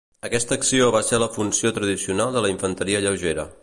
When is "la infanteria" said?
2.47-3.09